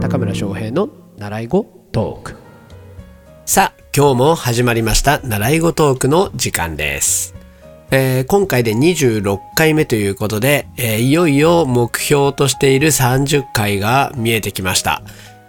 [0.00, 0.88] 高村翔平の
[1.18, 2.36] 習い語トーク。
[3.44, 7.34] さあ今日も始まりました習い語トークの時間です、
[7.90, 15.02] えー今回で26回目ということで、えーいよいよ目標としている30回が見えてきました、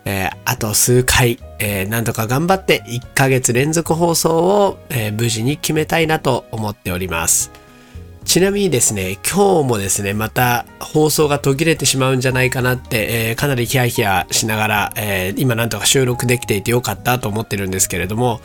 [0.04, 7.52] えーあと数回、えーなんとか頑張って1ヶ月連続放送を、えー無事に決めたいなと思っております。
[8.30, 18.40] ちなみにですね、今日もですね、また放送が途切れてしまうんじゃないかなって、えーかなりヒヤヒヤしながら、えー今なんとか収録できていてよかったと思ってるんですけれども、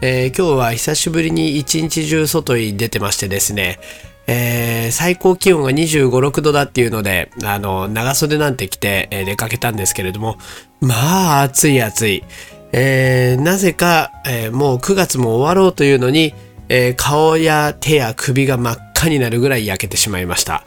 [0.00, 3.78] えー今日は久しぶりに一日中外に出てましてですね、
[4.26, 10.36] えー最高気温が25、6度だっていうので、あの、長袖なんて着て、出かけたんですけれども、
[10.80, 12.24] まあ、暑い暑い。
[12.72, 16.34] えなぜか、えもう9月も終わろうというのに、
[16.68, 20.64] え顔や手や首が真っ赤になるぐらい焼けてしまいました。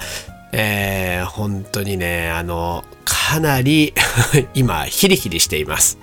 [0.53, 3.93] えー本当にね、あの、かなり
[4.55, 5.97] 今、ヒリヒリしています。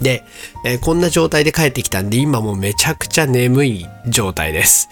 [0.00, 0.24] で、
[0.64, 4.88] えーこんな状態で帰ってきたんで、今もうめちゃくちゃ眠い状態です。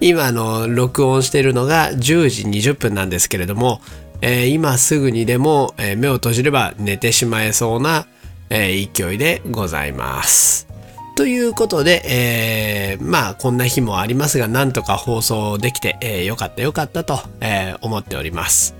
[0.00, 3.80] 今、の、録音してるのが10時20分なんですけれども、
[4.20, 8.06] えー今すぐにでも、え目を閉じれば寝てしまえそうな、
[8.50, 10.71] え勢いでございます。
[11.14, 18.74] ということで、えーまあこんな日もありますが、なんとか放送できて、えーよかったよかったと、えー思っております。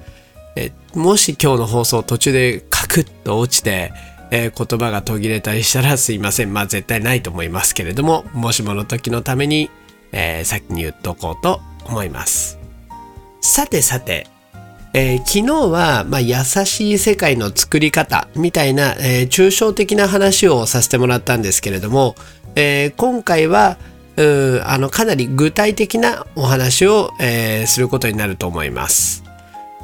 [0.57, 3.93] えもし今日の放送途中でカクッと落ちて、
[4.31, 6.53] えー言葉が途切れたりしたらすいません。
[6.53, 9.71] まあ絶対ないと思いますけれども、もしもの時のために、
[10.13, 12.59] えー先に言っとこうと思います。
[13.41, 14.27] さてさて、
[14.95, 22.15] えー昨日は、まあ、優しい世界の作り方みたいな、えー抽象的な話をさせてもらったんですけれども、
[22.57, 23.79] えー今回は
[24.19, 29.25] うあのかなり具体的なお話を、えーすることになると思います。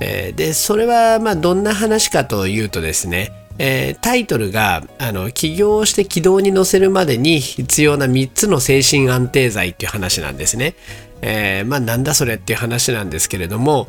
[0.01, 10.75] えーでそれはまあどんな話かというとですね、えータイトルがあの起業して軌道に乗せるまでに必要な3つの精神安定剤っていう話なんですね。
[11.23, 13.89] えーまあなんだそれっていう話なんですけれども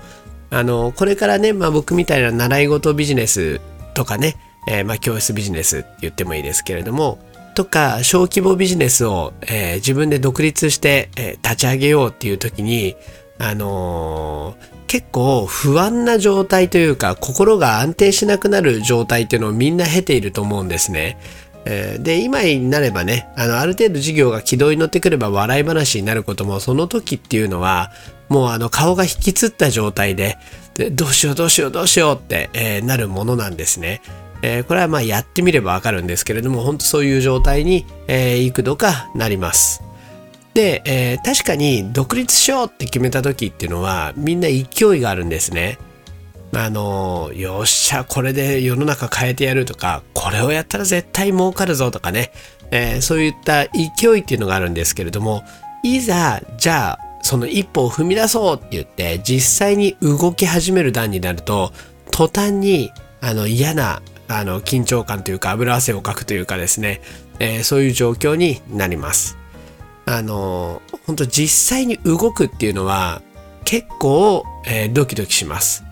[0.51, 3.61] あのこれからね、まあ、僕みたいな習い事ビジネス
[3.93, 4.35] とかね、
[4.67, 7.19] えーまあ、教室ビジネスって言ってもいいですけれども
[7.55, 12.95] とか小規模ビジネスを、えー自分で独立して、えー立ち上げようっていう時に
[13.37, 14.55] あの
[14.87, 21.17] 結構不安な状態というか心が安定しなくなる状態っていうのをみんな経ていると思うんですね。
[21.65, 27.91] えーで今になればねあのある程度事業が軌道に乗ってくれば笑い話になることもその時っていうのは
[28.29, 30.37] もうあの顔が引きつった状態で
[30.75, 34.01] でどうしようどうしようどうしようって、えーなるものなんですね。
[34.41, 39.81] えーこれはまあやってみればわかるんですけれども本当そういう状態に、えー幾度かなります。
[40.53, 45.77] で、えー確かに独立しようって決めた時っていうのはみんな勢いがあるんですね。
[46.55, 52.31] あのよっしゃこれで世の中変えてやるとかこれをやったら絶対儲かるぞとかね、
[52.71, 55.43] えーそういった勢いっていうのがあるんですけれども
[55.83, 61.71] いざじゃあその一歩を踏み出そうって言って実際に動き始める段になると
[62.09, 62.91] 途端に
[63.21, 67.01] あの嫌なあの緊張感というか油汗をかくというかですね、
[67.37, 69.37] えーそういう状況になります。
[70.07, 73.21] あの本当実際に動くっていうのは
[73.63, 75.83] 結構、えードキドキします。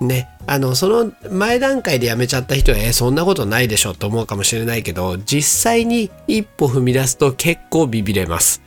[0.00, 8.62] ね、あのその前段階でやめちゃった人は、えーそんなことないでしょと思うかもしれないけど実際に一歩踏み出すと結構ビビれます。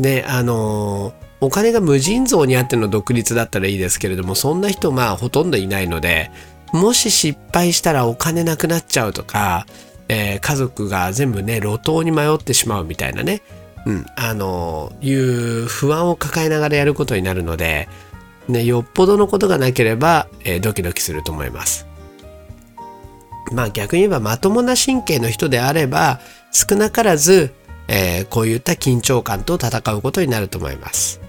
[0.00, 6.30] であのお金が無尽蔵にあっての独立だったらいいですけれどもそんな人まあほとんどいないので
[6.72, 9.66] もし失敗したらお金なくなっちゃうとか、
[10.08, 13.42] えー家族が全部ね路頭に迷ってしまうみたいなね、
[13.86, 17.88] うん、あのいう不安を抱えながらやることになるので、
[18.48, 21.86] ね、よっぽどのことがなければ、えードキドキすると思います。
[23.52, 26.20] まあ逆に言えばまともな神経の人であれば
[26.52, 27.52] 少なからず、
[27.92, 31.20] えーこういった緊張感と戦うことになると思います。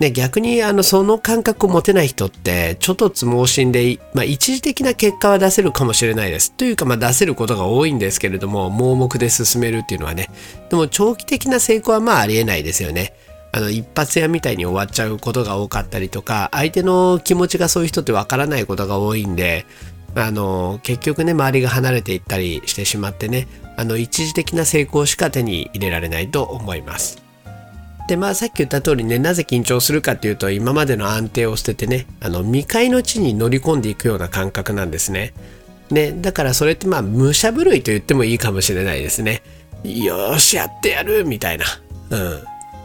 [0.00, 6.52] で逆にあのその感覚を持てない人ってちょっとつ盲信で、まあ、一時的な結果は出せるかもしれないです。
[6.52, 10.30] というか、まあ、出せることが多いんですけれども盲目で進めるっていうのはね
[10.68, 13.14] でも長期的な成功はまあありえないですよね。
[13.52, 19.64] あの一発屋みたいに終わっちゃうことが多かったりとか相手の気持ちがそういう人ってわからないことが多いんで
[20.16, 27.22] あの結局ね周りが離れていったりしてしまってねあの一時的な成功しか手に入れられないと思います。
[28.06, 35.32] でまあさっき言った通りねなぜ緊張するかっていうと今までの安定を捨ててねあの未開の地に乗り込んでいくような感覚なんですね。
[35.90, 39.42] ねだからそれってまあ武者震いと言ってもいいかもしれないですね。
[39.84, 41.64] よしやってやるみたいな。
[42.10, 42.16] う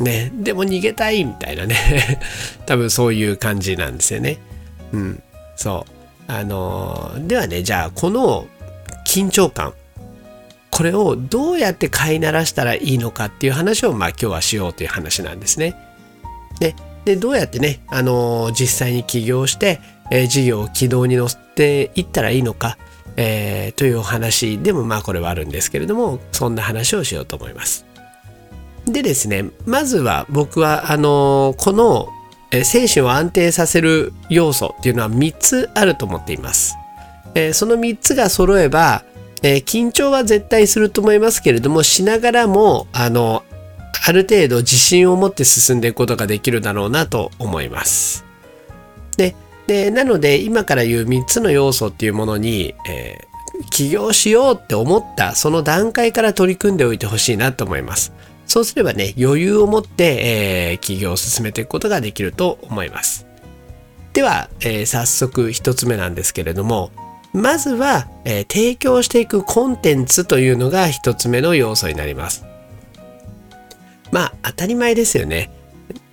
[0.01, 0.03] ん。
[0.05, 2.19] ねでも逃げたいみたいなね
[2.65, 4.37] 多分そういう感じなんですよね。
[4.93, 5.23] うん。
[5.57, 5.98] そう。
[6.29, 8.47] あのではねじゃあこの
[9.05, 9.73] 緊張感
[10.69, 15.75] これをどうやって飼いならしたらいいのかっていう話をまあ今日はしようという話なんですね。
[16.59, 19.79] ででどうやってね、あの実際に起業して、
[20.11, 22.77] えー、事業を軌道に乗せていったらいいのか、
[23.15, 27.85] えー、というお話でもまあこれはあるんですけれどもそんな話をしようと思います。
[28.85, 32.09] でですねまずは僕はあのこの
[32.51, 36.75] 精神を安定させる要素っていうのは3つあると思っています。
[37.35, 39.03] えその3つが揃えば、
[39.43, 43.43] え緊張は絶対すると思いますけれどもしながらもあの
[44.05, 48.25] ある程度自信を持って進んでいくことができるだろうなと思います。
[49.17, 49.35] で
[49.67, 58.11] でなので今から言う3つの要素っていうものに、えー、起業しようって思ったその段階から取り組んでおいてほしいなと思います。
[58.49, 63.27] そうすればね、余裕を持って、えー、起業を進めていくことができると思います。
[64.11, 66.89] では、えー、早速一つ目なんですけれども、
[67.31, 72.43] まずは、えー、提供していくコンテンツというのが一つ目の要素になります。
[74.11, 75.51] まあ、当たり前ですよね。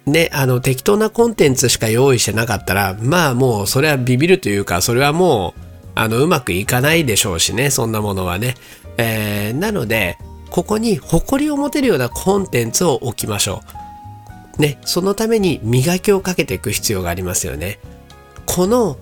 [0.04, 5.60] ね、あの、適当なコンテンツしか用意してなかったら、まあもうそれはビビるというか、それはもう、
[5.94, 8.56] あの、うまくいかないでしょうしね、そんなものはね。
[8.98, 10.18] えー、なので、
[10.50, 13.62] ここに誇りを持てるようなコンテンツを置きましょ
[14.58, 14.62] う。
[14.62, 17.78] ね、そのために磨きをかけていく必要がありますよね。
[18.46, 18.96] この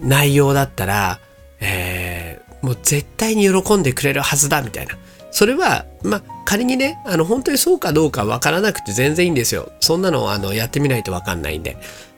[0.00, 1.18] 内容だったら、
[1.60, 4.96] えー、もう絶対に喜んでくれるはずだみたいな。
[5.32, 9.72] それは、まあ、仮にね、あの、本当にそうかどうかわからなくて全然いいんですよ。
[9.80, 11.76] そんなの、あの、やってみないとわかんないんで。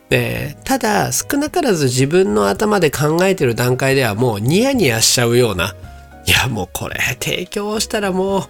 [0.09, 5.75] で、ただ、少なからず自分の頭で考えてる段階ではもうニヤニヤしちゃうような、
[6.27, 8.43] いや、もうこれ、提供したらもう、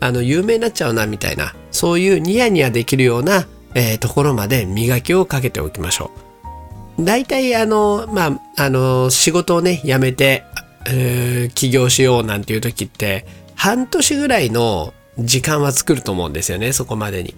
[0.00, 6.10] あの有名になっちゃうなみたいなそういうニヤニヤできるような、えー、ところまで磨きをかけておきましょ
[6.98, 7.04] う。
[7.04, 8.26] 大体あのま
[8.56, 10.44] ああの仕事をね辞めて、
[10.88, 17.34] え、起業しようなんていう時って半年ぐらいの時間は作ると思うんですよねそこまでに。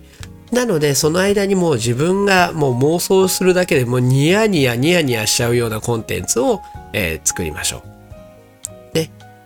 [0.51, 6.61] なのでその間にもう自分がもう妄想するだけでもうニヤニヤニヤニヤしちゃうようなコンテンツを、
[6.93, 8.00] えー、作りましょう。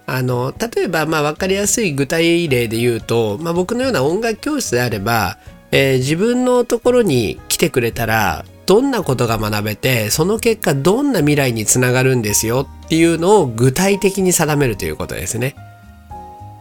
[0.06, 5.38] あの例えばまあ分かりやすい具体例で言うと、まあ、僕のような音楽教室であれば、
[5.70, 15.54] えー、自分のところに来てくれたらどんなことが学べてその結果どんな未来につながるんですよっていうのを具体的に定めるということですね。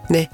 [0.09, 0.29] ね。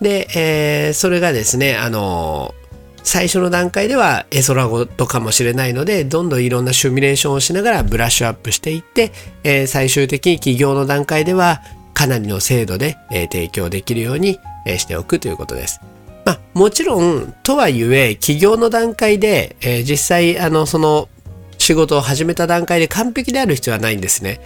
[0.00, 2.54] で、えー、それがですねあの
[3.02, 9.12] 最初の段階では絵空事かもしれないのでどんどんいろんなシミュレーションをしながらブラッシュアップしていって、
[9.44, 11.62] えー、最終的に起業の段階では
[11.96, 15.80] かなりの精度で、え提供できるように、えしておくということです。
[16.26, 21.08] まあ、もちろん、とはいえ、起業の段階で、え実際、あの、その、
[21.56, 24.40] 仕事を始めた段階で完璧である必要はないんですね。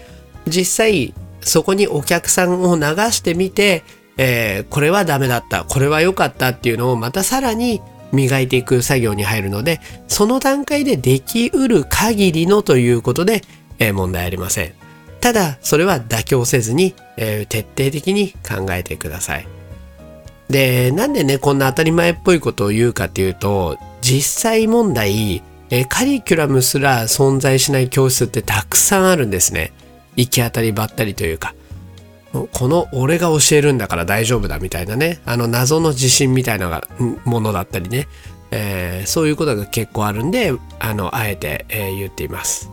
[0.46, 3.82] 実際、そこにお客さんを流してみて、
[4.16, 7.80] えー、これはダメだった、これは良かったっていうのをまたさらに
[8.12, 13.42] 磨いていく作業に入るので、その段階でできうる限りのということで、
[13.80, 14.79] えー、問題ありません。
[15.20, 19.46] ただ、それは妥協せずに、えー、徹底的に考えてください。
[20.48, 29.72] で、なんでね、こんな当たり前っぽいことを言うかっていうと、実際問題、えー、カリキュラムすら存在しない教室ってたくさんあるんですね。
[30.16, 31.54] 行き当たりばったりというか。
[32.52, 36.82] この俺が教えるんだから大丈夫だみたいなね、あの謎の自信みたいな
[37.24, 38.06] ものだったりね、
[38.52, 42.70] えー、そういうことが結構あるんで、あの、あえて、えー、言っています。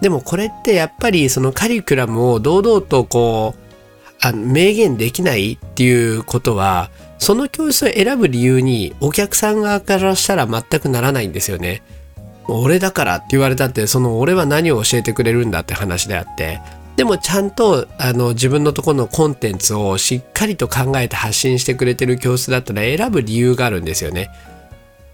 [0.00, 3.66] でもこれってやっぱりそのカリキュラムを堂々とこう
[4.20, 11.82] あ明言できないっていうことはその教室を選ぶ理由にお客さん側からしたら全くならないんですよね。
[12.48, 16.60] 俺だからって言われたってその俺は何を教えてくれるんだって話であって
[16.96, 24.30] でもちゃんとあの自分のところのコンテンツをしっかりと考えて発信してくれてる教室だったら選ぶ理由があるんですよね。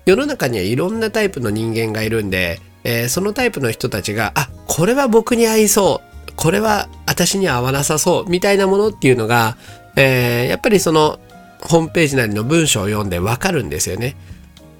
[0.04, 6.32] 世の中にはいろんなタイプの人間がいるんでえー、そのタイプの人たちが、あ、これは僕に合いそう。
[6.36, 8.30] これは私には合わなさそう。
[8.30, 9.56] みたいなものっていうのが、
[9.96, 11.20] えー、やっぱりその
[11.60, 14.16] ホームページなりの文章を読んでわかるんですよね。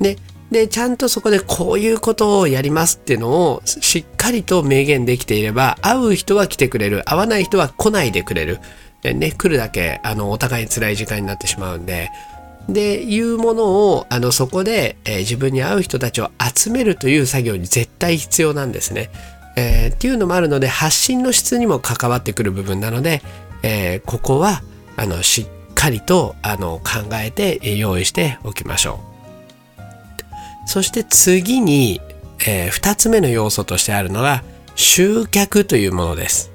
[0.00, 0.16] で、
[0.50, 7.02] で、ちゃんとそこでこういうことをやりますっていうのをしっかりと明言できていれば、会う人は来てくれる。
[7.04, 8.60] 会わない人は来ないでくれる。
[9.02, 12.10] ね、来るだけ、あの、お互い辛い時間になってしまうんで、
[12.68, 19.10] でいうものをあのそこで、えー、自分に合う人たちを集めるという作業に絶対必要なんですね。
[19.56, 23.22] えー、っていうのもあるので発信の質にも関わってくる部分なので、
[23.62, 24.62] えー、ここは
[24.96, 29.00] あのしっかりとあの考えて用意しておきましょ
[30.66, 30.68] う。
[30.68, 32.00] そして次に、
[32.46, 34.42] えー、2つ目の要素としてあるのが
[34.74, 36.52] 集客というものです。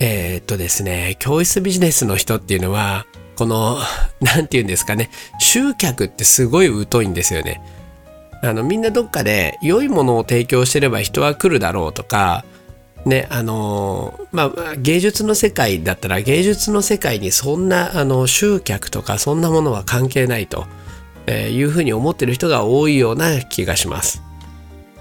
[0.00, 3.06] えーっとですね、教室ビジネスの人っていうのは、
[3.38, 3.78] この、
[4.20, 7.62] なんて言うんですかね、集客ってすごい疎いんですよね。
[8.42, 12.44] あの、みんなどっかで良いものを提供してれば人は来るだろうとか、
[13.06, 20.66] ね、あのまあ、芸術の世界だったら芸術の世界にそんなあの集客とかそんなものは関係ないと、
[21.26, 24.20] えいうふうに思ってる人が多いような気がします。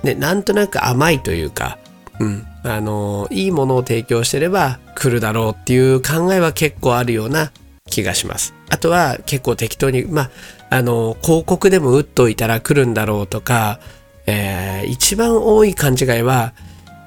[0.04, 1.80] ね、なんとなく甘いというか、
[2.20, 7.52] うん、あのいいものを提供してれば来るだろうっていう考えは結構あるような
[7.88, 8.54] 気がします。
[8.70, 10.30] あとは結構適当に、まあ、
[10.70, 13.80] あの広告でも打っといたら来るんだろうとか、
[14.26, 16.54] えー、一番多い勘違いは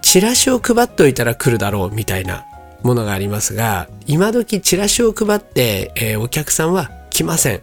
[0.03, 2.47] チラシを配っておいたら来るだろうみたいな
[2.83, 7.61] ものがありますが、今時チラシを配って、えー、お客さんは来ません。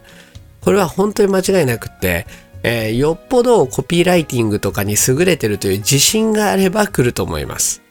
[0.60, 2.26] これは本当に間違いなくって、
[2.62, 7.82] えー、よっぽどコピーライティングとかに優れてるという自信があれば来ると思います。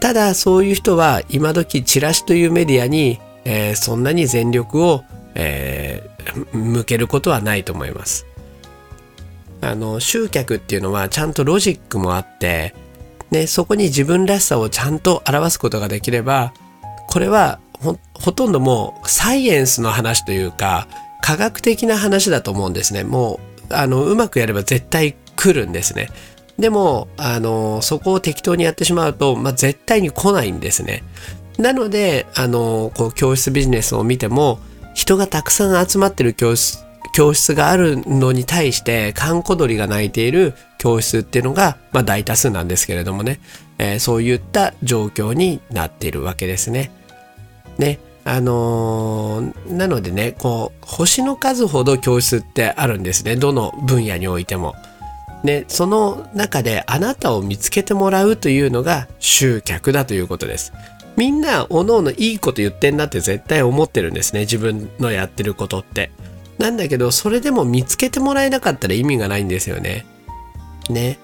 [0.00, 5.04] ただそういう人は今時チラシというメディアに、えー、そんなに全力を、
[5.36, 8.26] えー、向けることはないと思います。
[9.62, 12.74] あの集客っていうのはちゃんとロジックもあって
[13.30, 16.52] ね、そこに自分らしさをちゃんと表すことができれば、
[17.08, 20.88] これはほほとんどもうサイエンスの話というか、
[21.22, 23.04] 科学的な話だと思うんですね。
[23.04, 26.08] もう、あの、うまくやれば絶対来るんですね。
[26.58, 31.02] でも、あの、そこを適当にやってしまうと、まあ、絶対に来ないんですね。
[31.58, 34.58] なので、あの、こう、教室ビジネスを見ても、
[34.94, 36.86] 人がたくさん集まってる教室
[37.16, 43.40] 教室があるのに対して、カンコ鳥が鳴いている教室っていうのが、まあ大多数なんですけれどもね、
[43.78, 46.90] えー、そういった状況になっているわけですね。
[47.78, 53.36] ね、あのー、なのでね、こう、星の数ほど教室ってあるんですね。
[53.36, 54.74] どの分野においても。
[55.42, 60.74] ね、その中であなたを見つけてもらうというのが集客だということです。
[61.16, 64.40] みんな、おのおのいいこと言ってんなって絶対思ってるんですね。
[64.40, 66.10] 自分のやってることって。
[66.58, 70.06] なんだけど、それでも見つけてもらえなかったら意味がないんですよね。
[70.90, 71.18] ね。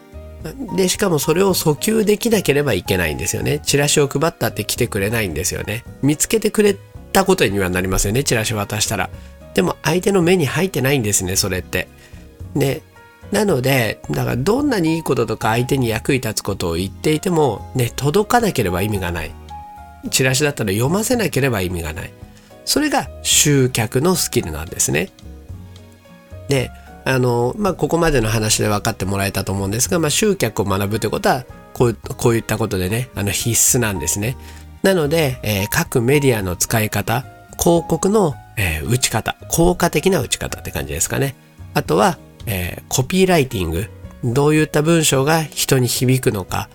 [0.77, 3.61] で、しかもそれを訴求できなければいけないんですよね。
[3.61, 5.85] チラシを配ったって来てくれないんですよね。
[6.03, 6.77] 見つけてくれ
[7.13, 8.25] たことにはなりますよね。
[8.25, 9.11] チラシ渡したら。
[9.55, 11.89] でも相手の目に入ってないんですね、それって。
[12.55, 12.81] ね。
[13.31, 19.31] なので、だからどんなにいいこととか相手に役に立つことを言っていても、ね、届かなければ意味がない。
[20.11, 22.13] チラシだったら読ませなければ意味がない。
[22.65, 25.11] それが集客のスキルなんですね。
[26.49, 26.71] で、
[27.05, 34.37] あの、まあ、ここまでの話で分かってもらえたと思うんですが、まあ、集客を学ぶということは、こう、こういったことでね、あの、必須なんですね。
[34.83, 37.25] なので、えー、各メディアの使い方、
[37.59, 41.35] 広告の、えー、打ち方、効果的な打ち方って感じですかね。
[41.75, 43.89] あとは、えー、コピーライティング、
[44.25, 46.69] どういった文章が人に響くのか、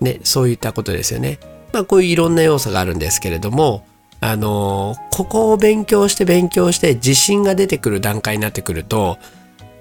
[0.00, 1.38] ね、そういったことですよね。
[1.76, 3.84] まあ、こういういろんな要素があるんですけれども、
[4.22, 9.18] あのここを勉強して勉強して自信が出てくる段階になってくると、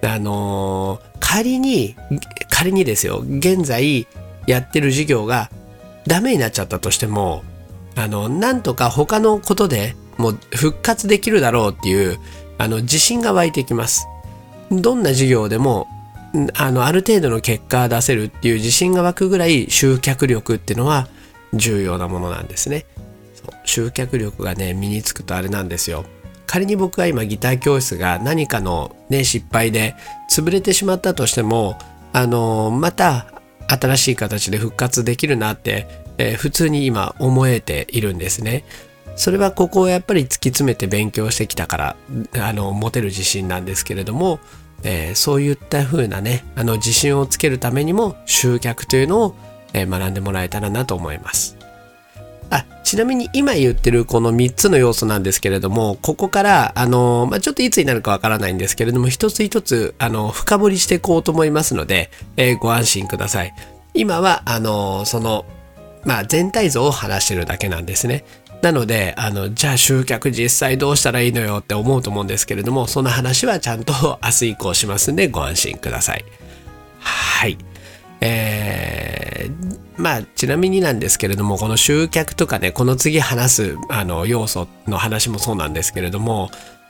[0.03, 1.95] あの仮に、
[2.49, 4.07] 仮にですよ、現在
[4.45, 5.49] やってる授業が
[6.05, 7.45] ダメになっちゃったとしても、
[7.95, 12.19] あの、なんとか他のことでもう復活できるだろうっていう、
[12.57, 14.05] あの、自信が湧いてきます。
[14.69, 15.87] どんな授業でも、
[16.55, 21.07] あの、ある程度の結果が出せるっていう自信が湧くぐらい集客力っていうのは
[21.55, 22.85] 重要なものなんですね。
[23.63, 26.05] 集客力がね身につくとあれなんですよ。
[26.47, 29.95] 仮に僕が今ギター教室が何かのね失敗で
[30.31, 31.77] 潰れてしまったとしても
[32.13, 33.27] あのまた
[33.67, 38.63] 新しい形で復活できるなって、えー、普通に今思えているんですね。
[39.15, 41.95] それはここをやっぱり突き詰めて勉強してきたから
[42.33, 44.39] あの持てる自信なんですけれども、
[44.83, 49.35] えー、そういった風なねあの自信をつけるためにも集客というのを、
[49.81, 51.57] え、学んでもらえたらなと思います
[52.49, 63.53] あ、ちなみに今言ってるこの3つの要素なんですけれども、ここから、あの、まあ、ちょっといつになるかわからないんですけれども、一つ一つ、あの、深掘りしていこうと思いますので、えー、ご安心ください。
[63.93, 65.45] 今は、あの、その、
[66.03, 68.23] まあ、全体像を話してるだけなんですね。
[68.61, 76.25] なので、あの、じゃあ集客実際どうしたらいいのよって思うと思うんですけれども、その話はちゃんと明日以降しますんでご安心ください。
[76.99, 77.57] はい。
[78.21, 86.49] えー、まあ、ちなみになんですけれども、この集客とかね、この次話す、あの、要素の話もそうなんですけれども、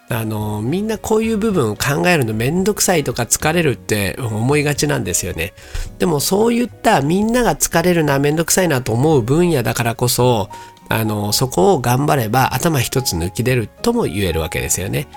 [0.10, 5.53] あの、みんなこういう部分を考えるのめんどくさいとか疲れるって思いがちなんですよね。
[5.98, 10.50] でもそういったみんなが疲れるな、めんどくさいなと思う分野だからこそ、
[10.89, 15.08] あの、そこを頑張れば頭一つ抜き出るとも言えるわけですよね。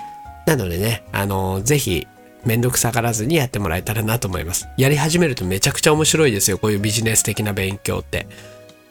[0.47, 2.07] なのでね、あの、ぜひ、
[2.45, 4.67] めんどくさがらずにやってもらえたらなと思います。
[4.77, 6.57] やり始めるとめちゃくちゃ面白いですよ。
[6.57, 8.27] こういうビジネス的な勉強って。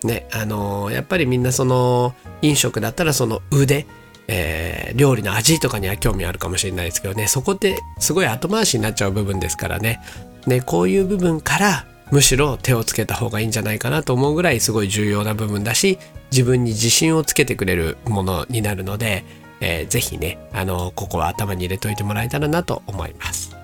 [0.04, 3.86] ね、あのーやっぱりみんなその飲食だったらその腕、
[4.28, 10.00] えー料理の味とかには興味あるかもしれないですけどね、そこってすごい後回しになっちゃう部分ですからね。
[10.46, 15.98] ね、こういう部分からむしろ手をつけた方がいいんじゃないかなと思うぐらいすごい重要な部分だし、
[16.30, 19.24] 自分に自信をつけてくれるものになるので、
[19.60, 23.56] えーぜひね、あのここは頭に入れといてもらえたらなと思います。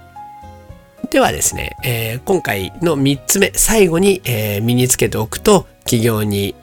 [1.11, 6.55] ではですね、えー今回の3つ目、最後に、えー身につけておくと、起業に、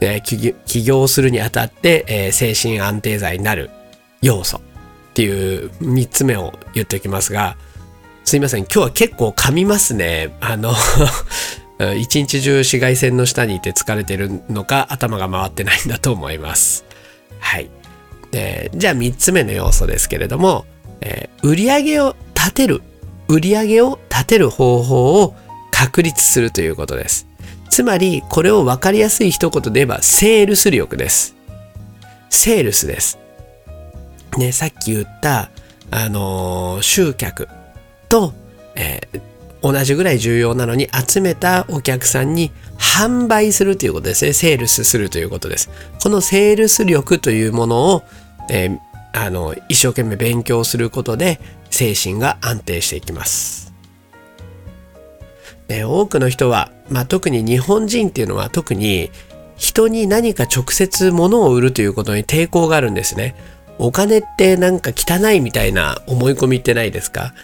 [0.00, 3.70] えー起業するにあたって、えー精神安定剤になる
[4.20, 4.60] 要素っ
[5.14, 7.56] ていう3つ目を言っておきますが、
[8.24, 10.34] すいません、今日は結構噛みますね。
[10.40, 10.72] あの、
[11.98, 16.84] 一日中紫外線の下にいて疲れてるのか、頭が回ってないんだと思います。
[17.40, 17.68] はい。
[18.32, 20.66] でじゃあ3つ目の要素ですけれども、
[21.00, 22.82] えー売上を立てる、
[23.28, 25.34] 売上を立てる方法を
[25.70, 27.26] 確立するということです。
[27.68, 31.34] つまり、これを分かりやすい一言で言えば、セールス力です。
[32.30, 33.18] セールスです。
[34.38, 35.50] ね、さっき言った、
[35.90, 37.48] あのー集客
[38.08, 38.32] と、
[38.76, 39.20] えー
[39.62, 44.32] 同じぐらい重要なのに集めたお客さんに販売するということですね。
[44.32, 45.70] セールスするということです。
[46.02, 48.02] このセールス力というものを、
[48.50, 48.78] えー
[49.14, 53.74] あの、一生懸命勉強することで精神が安定していきます。
[55.68, 59.10] で多くの人は、まあ、特に日本人っていうのは特に
[59.56, 63.36] 人に何か直接物を売るということに抵抗があるんですね。
[63.78, 67.34] お金ってなんか汚いみたいな思い込みってないですか？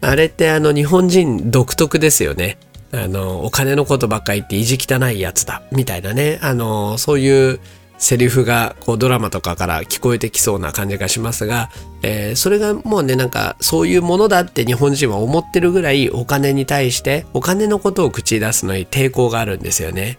[0.00, 2.56] あれってあの日本人独特ですよね。
[2.90, 6.38] あの、お金のことばっかり言って意地汚いやつだ、みたいなね。
[6.42, 7.60] あの、そういう
[8.02, 11.70] セリフがこうドラマとかから聞こえてきそうな感じがしますが、
[12.02, 20.18] えーそれがもうね、なんかそういうものだって日本人は思ってるぐらいお金に対してお金のことを口出すのに抵抗があるんですよね。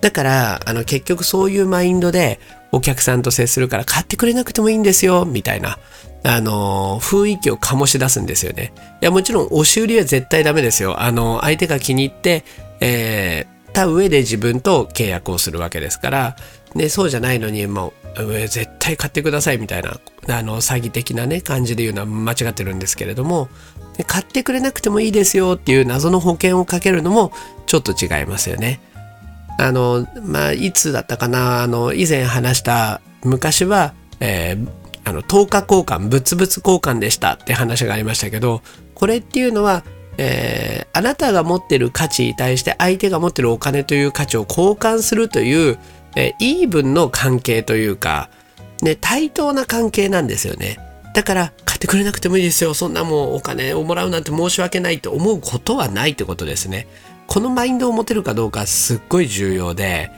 [0.00, 2.40] だから、あの結局そういうマインドで
[2.72, 5.78] お客さんと接するから買ってくれなくてもいいんですよ、みたいな。
[6.24, 8.72] あの雰囲気を醸し出すんですよね。
[9.00, 11.00] いや、もちろん押し売りは絶対ダメですよ。
[11.00, 12.44] あの、相手が気に入って、
[12.80, 16.36] えー、た上で自分と契約をするわけですから、
[16.74, 23.48] で、そうじゃないのに、もう、絶対買ってくださいみたいな、あの、詐欺的なね、感じで言うのは間違ってるんですけれども、
[24.06, 27.32] 買ってくれなくてもいいですよっていう謎の保険をかけるのも、
[27.66, 28.80] ちょっと違いますよね。
[29.58, 34.68] あの、まあ、いつだったかな、あの、以前話した昔は、えー
[35.02, 38.62] あの、10日交換、物々交換でしたって話がありましたけど、
[38.94, 39.84] これっていうのは、
[40.18, 45.78] えーあなたが持ってる価値に対して相手が持ってるお金という価値を交換するという、
[46.16, 48.30] えーイーブンの関係というか、
[48.82, 50.78] ね、対等な関係なんですよね。
[51.14, 52.72] だから、買ってくれなくてもいいですよ。
[52.74, 56.86] そんなもうお金をもらうなんて申し訳ないと思うことはないってことですね。
[57.26, 60.10] このマインドを持てるかどうかすっごい重要で、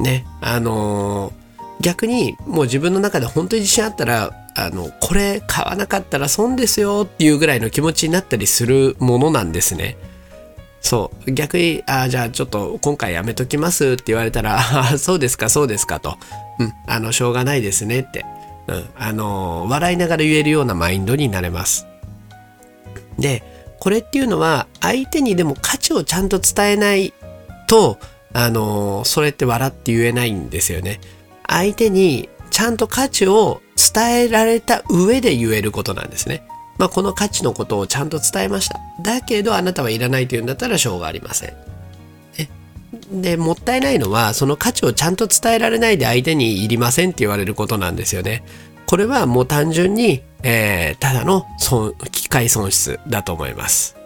[0.00, 1.46] ね、あのー
[1.80, 9.96] 逆にもう自分の中で本当に自信あったら、あの、これ買わなかったら損ですよっていうぐらいの気持ちになったりするものなんですね。
[10.80, 11.32] そう。
[11.32, 14.60] 逆に、ああ、じゃあちょっと今回やめときますって言われたら、
[14.98, 16.16] そうですか、そうですかと。
[16.58, 18.24] うん、あの、しょうがないですねって。
[18.68, 21.86] うん、あの、笑いながら言えるようなマインドになれます。
[23.18, 23.42] で、
[23.78, 27.12] これっていうのは、相手にでも価値をちゃんと伝えない
[27.66, 27.98] と、
[28.32, 31.00] あの、それって笑って言えないんですよね。
[31.48, 36.46] 相手にちゃんと価値を伝えられた上で言えることなんですね。
[36.78, 38.80] まあ、この価値のことをちゃんと伝えました。
[39.02, 41.52] だけどあなたはいらないというんだったらしょうがありません。
[43.10, 48.44] で、もったいないのは、その価値をちゃんと伝えられないで相手にいりませんって言われることなんですよね。
[48.86, 53.96] これはもう単純に、えーただの損機械損失だと思います。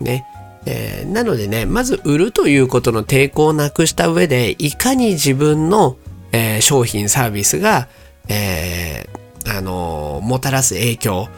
[0.00, 0.24] ね。
[0.66, 5.96] えーなのでね、まず売るということの抵抗をなくした上で、いかに自分の、
[6.32, 7.88] えー商品サービスが、
[8.28, 11.28] えーあのもたらす影響、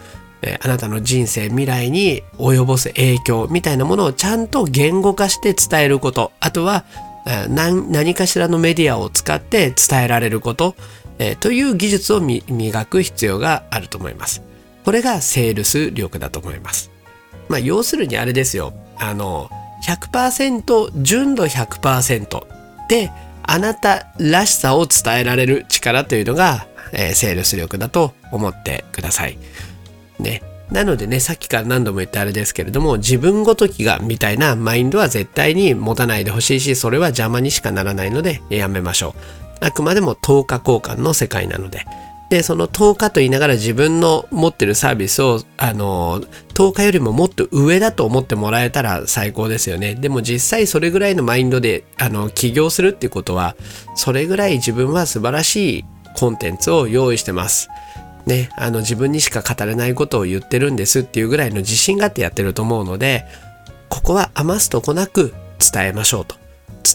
[0.42, 6.32] えあなたの人生、未来に及ぼす影響みたいなものをちゃんと言語化して伝えること。
[6.40, 6.84] あとは、
[7.48, 10.74] 何何かしらのメディアを使って伝えられること、
[11.18, 14.42] えという技術を磨く必要があると思います。
[14.84, 16.90] これがセールス力だと思います。
[17.48, 18.74] まあ、要するにあれですよ。
[18.98, 19.50] あの、
[19.86, 22.46] 100%、純度100%
[22.88, 23.10] で、
[23.42, 29.38] あなたらしさを伝えられる力というのが、えセールス力だと思ってください。
[30.18, 30.42] ね。
[30.70, 39.14] なのでね、さっきから何度も言ったあれですけれども、自分ごときがみたいなマインドは絶対に持たないでほしいし、それは邪魔にしかならないので、やめましょ
[39.60, 39.64] う。
[39.66, 41.86] あくまでも10日交換の世界なので。
[42.30, 46.22] で、その10日と言いながら自分の持ってるサービスを、あの、
[46.54, 49.94] 10日よりももっと上だと思ってもらえたら最高ですよね。
[49.94, 53.54] でも実際それぐらいのマインドで、あの、起業するっていうことは、
[53.94, 57.68] それぐらい自分は素晴らしいコンテンツを用意してます。
[58.26, 63.26] ね、あの自分にしか語れないことを言ってるんですっていうぐらいの自信があってやってると思うので、
[63.90, 66.36] ここは余すとこなく伝えましょうと。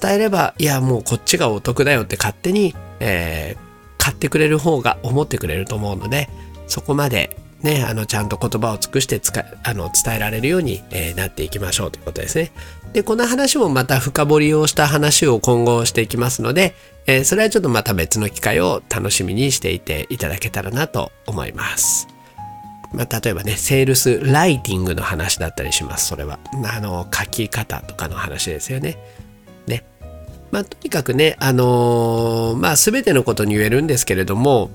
[0.01, 6.29] 伝えれば、いや、もうこっちがお得だよって勝手に、えー、買ってくれる方が思ってくれると思うので、
[6.67, 12.51] そこまでね、あの、ちゃんと言葉を尽くして使あの、伝えられるように、えー、なっていきましょうということですね。
[12.93, 16.73] で、この話もまた深掘りをした話を今後していきますので、
[17.05, 22.07] えー、それはちょっとまた別の機会を楽しみにしていていただけたらなと思います。
[22.91, 26.39] まあ、例えばね、セールスライティングの話だったりします、それは。
[26.65, 28.97] あの、書き方とかの話ですよね。
[29.67, 29.83] ね。
[30.51, 34.71] まあ、とにかくね、あのー、まあ、すべてのことに言えるんですけれども、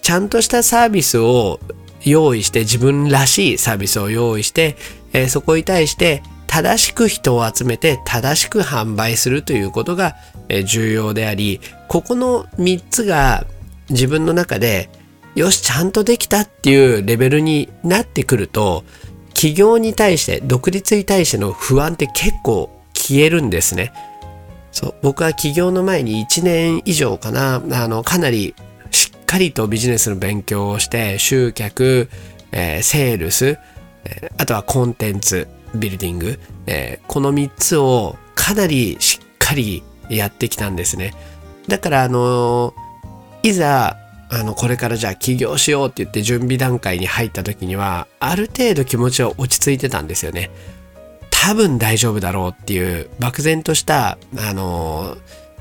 [0.00, 1.60] ちゃんとしたサービスを
[2.02, 4.76] 用意して、自分らしいサービスを用意して、
[5.12, 10.16] えー、そこに対して正しく人を集めて正しく販売するということが、
[10.66, 13.46] 重要であり、ここの3つが
[13.90, 14.90] 自分の中で、
[15.36, 18.82] よし、ちゃんとできたっていうレベルになってくると、
[19.34, 23.92] 企業に対して、独立に対しての不安って結構消えるんですね。
[24.72, 28.54] そう僕は起業の前に1年以上かなあのかなり
[28.90, 32.08] しっかりとビジネスの勉強をして集客、
[32.52, 33.58] えー、セールス、
[34.04, 41.14] えー、あとはコンテンツビルディング、えー、この3つをかなりしっかりやってきたんですね。
[41.66, 42.74] だからあの
[43.42, 43.96] いざ
[44.30, 50.50] あのこれからじゃあ起業しようって言って準備段階に入った時にはある程度気持ちは落ち着いてたんですよね。
[51.30, 55.16] 多分大丈夫だろうっていう漠然とした、あの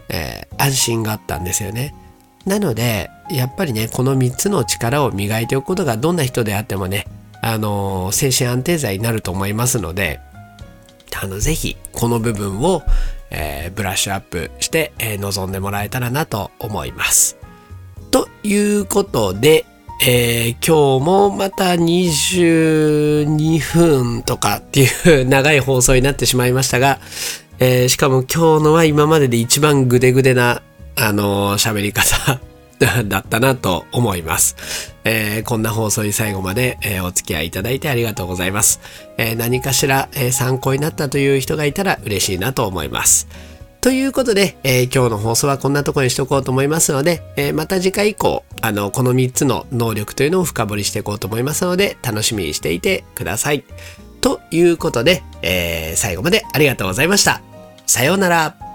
[0.09, 1.93] えー、安心があったんですよね。
[2.45, 7.05] なので、やっぱりね、この3つの力を磨いておくことがどんな人であってもね、
[7.41, 10.19] あの精神安定剤になると思いますので、
[11.21, 12.83] あの、ぜひ、この部分を、
[13.31, 17.37] えー、ブラッシュアップして、えー、臨んでもらえたらなと思います。
[18.11, 19.65] ということで、
[20.05, 26.99] えー、今日もまた22分とかっていう長い放送になってしまいましたが、
[27.59, 30.61] えー、しかも今日のは今までで一番グデグデな、
[30.95, 32.39] あのー、喋り方
[33.05, 34.55] だったなと思います。
[35.03, 38.79] えー、こんな放送に最後まで、えー、お付き合いいただいてありがとうございます。
[39.17, 43.27] えー、何かしら、え参考になったという人がいたら嬉しいなと思います。
[43.81, 53.63] ということで、え、今日の放送はこんなとこにしとこうと思いますので、え、また次回以降、あの、この3つの能力というのを深掘りしていこうと思いますので、楽しみにしていてください。
[54.19, 57.41] ということで、え、最後までありがとうございました。
[57.85, 58.66] さようなら。